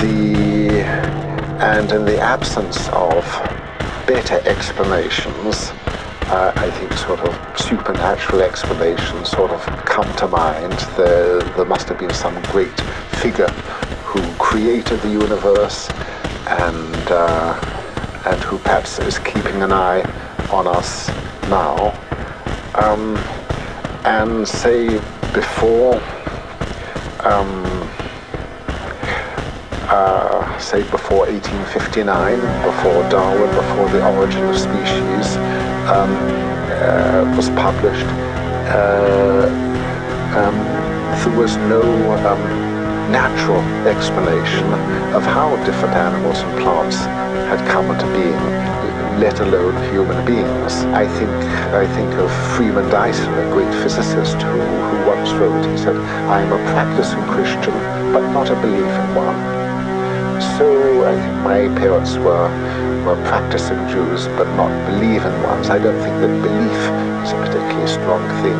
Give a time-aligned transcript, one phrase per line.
[0.00, 0.82] the
[1.60, 3.24] and in the absence of
[4.06, 5.70] better explanations,
[6.28, 10.72] uh, I think sort of supernatural explanations sort of come to mind.
[10.96, 12.78] There, there must have been some great
[13.20, 13.48] figure
[14.04, 15.88] who created the universe
[16.46, 20.02] and uh, and who perhaps is keeping an eye
[20.50, 21.08] on us
[21.48, 21.92] now.
[22.74, 23.16] Um,
[24.04, 24.88] and say
[25.32, 25.94] before
[27.20, 27.63] um,
[29.94, 35.26] uh, say before 1859, before Darwin, before the origin of species
[35.86, 36.10] um,
[36.82, 38.10] uh, was published,
[38.74, 39.46] uh,
[40.34, 40.56] um,
[41.22, 41.82] there was no
[42.26, 42.42] um,
[43.12, 44.66] natural explanation
[45.14, 46.98] of how different animals and plants
[47.46, 48.44] had come into being,
[49.20, 50.72] let alone human beings.
[50.90, 51.30] I think
[51.82, 56.40] I think of Freeman Dyson, a great physicist, who, who once wrote, he said, I
[56.42, 57.74] am a practicing Christian,
[58.12, 59.63] but not a believing one.
[60.40, 62.48] So I think my parents were
[63.06, 65.70] were practicing Jews, but not believing ones.
[65.70, 66.80] I don't think that belief
[67.22, 68.58] is a particularly strong thing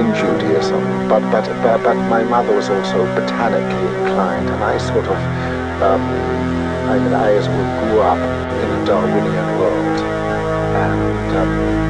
[0.00, 0.82] in Judaism.
[1.08, 5.18] But but but, but my mother was also botanically inclined, and I sort of
[5.82, 6.02] um,
[6.90, 8.18] I, I well grew up
[8.62, 10.00] in a Darwinian world,
[10.74, 11.83] and um,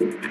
[0.00, 0.21] you.